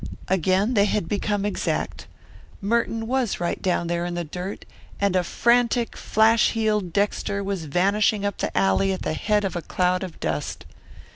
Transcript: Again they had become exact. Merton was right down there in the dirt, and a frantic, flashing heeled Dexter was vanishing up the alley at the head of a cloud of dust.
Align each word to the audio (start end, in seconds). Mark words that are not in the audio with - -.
Again 0.29 0.73
they 0.73 0.85
had 0.85 1.07
become 1.07 1.45
exact. 1.45 2.07
Merton 2.59 3.05
was 3.05 3.39
right 3.39 3.61
down 3.61 3.85
there 3.85 4.03
in 4.03 4.15
the 4.15 4.23
dirt, 4.23 4.65
and 4.99 5.15
a 5.15 5.23
frantic, 5.23 5.95
flashing 5.95 6.55
heeled 6.59 6.91
Dexter 6.91 7.43
was 7.43 7.65
vanishing 7.65 8.25
up 8.25 8.39
the 8.39 8.57
alley 8.57 8.91
at 8.93 9.03
the 9.03 9.13
head 9.13 9.45
of 9.45 9.55
a 9.55 9.61
cloud 9.61 10.01
of 10.01 10.19
dust. 10.19 10.65